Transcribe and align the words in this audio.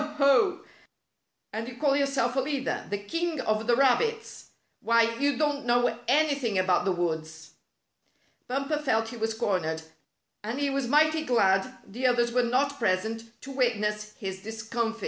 Ho! 0.01 0.61
And 1.53 1.67
you 1.67 1.77
call 1.77 1.95
yourself 1.95 2.35
a 2.35 2.39
leader— 2.39 2.87
the 2.89 2.97
king 2.97 3.39
of 3.39 3.67
the 3.67 3.75
rabbits 3.75 4.49
1 4.81 4.95
Why, 5.07 5.15
you 5.19 5.37
don't 5.37 5.63
know 5.67 5.99
anything 6.07 6.57
about 6.57 6.85
the 6.85 6.91
woods." 6.91 7.51
Bumper 8.47 8.79
felt 8.79 9.09
he 9.09 9.17
was 9.17 9.35
cornered, 9.35 9.83
and 10.43 10.59
he 10.59 10.71
was 10.71 10.87
mighty 10.87 11.23
glad 11.23 11.71
the 11.85 12.07
others 12.07 12.31
were 12.31 12.41
not 12.41 12.79
present 12.79 13.39
to 13.41 13.51
wit 13.51 13.77
ness 13.77 14.13
his 14.17 14.41
discomfit. 14.41 14.99